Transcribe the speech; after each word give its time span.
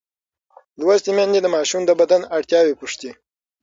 لوستې 0.79 1.11
میندې 1.17 1.39
د 1.41 1.47
ماشوم 1.55 1.81
د 1.85 1.91
بدن 2.01 2.21
اړتیاوې 2.37 2.73
پوښتي. 2.79 3.11